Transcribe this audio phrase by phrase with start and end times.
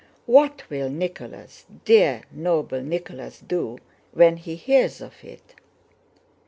[0.25, 3.77] What will Nicholas, dear noble Nicholas, do
[4.13, 5.53] when he hears of it?